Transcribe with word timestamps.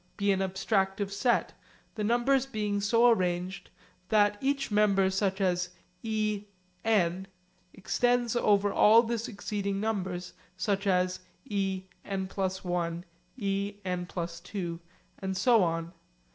be 0.17 0.31
an 0.31 0.39
abstractive 0.39 1.11
set, 1.11 1.53
the 1.93 2.03
members 2.03 2.47
being 2.47 2.81
so 2.81 3.07
arranged 3.11 3.69
that 4.09 4.35
each 4.41 4.71
member 4.71 5.11
such 5.11 5.39
as 5.39 5.69
e_{n} 6.03 7.27
extends 7.71 8.35
over 8.35 8.73
all 8.73 9.03
the 9.03 9.19
succeeding 9.19 9.79
members 9.79 10.33
such 10.57 10.87
as 10.87 11.19
e_{n+1}, 11.51 13.03
e_{n+2} 13.37 14.79
and 15.19 15.37
so 15.37 15.63
on. 15.63 15.93